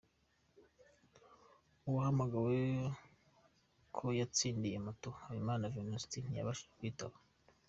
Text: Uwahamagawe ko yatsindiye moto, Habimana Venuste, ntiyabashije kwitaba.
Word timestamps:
Uwahamagawe 1.89 2.57
ko 3.95 4.05
yatsindiye 4.19 4.77
moto, 4.85 5.09
Habimana 5.25 5.71
Venuste, 5.75 6.17
ntiyabashije 6.21 6.73
kwitaba. 6.79 7.17